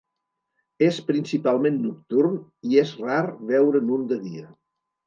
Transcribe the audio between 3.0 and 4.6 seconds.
rar veure'n un de dia.